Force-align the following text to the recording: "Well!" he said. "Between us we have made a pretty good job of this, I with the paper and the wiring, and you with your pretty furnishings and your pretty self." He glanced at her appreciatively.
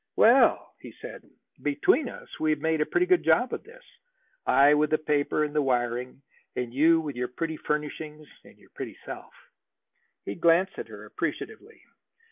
"Well!" 0.15 0.73
he 0.79 0.93
said. 0.99 1.29
"Between 1.61 2.09
us 2.09 2.39
we 2.39 2.49
have 2.49 2.59
made 2.59 2.81
a 2.81 2.87
pretty 2.87 3.05
good 3.05 3.21
job 3.23 3.53
of 3.53 3.63
this, 3.63 3.83
I 4.47 4.73
with 4.73 4.89
the 4.89 4.97
paper 4.97 5.43
and 5.43 5.53
the 5.53 5.61
wiring, 5.61 6.23
and 6.55 6.73
you 6.73 6.99
with 6.99 7.15
your 7.15 7.27
pretty 7.27 7.57
furnishings 7.57 8.27
and 8.43 8.57
your 8.57 8.71
pretty 8.71 8.97
self." 9.05 9.31
He 10.25 10.33
glanced 10.33 10.79
at 10.79 10.87
her 10.87 11.05
appreciatively. 11.05 11.83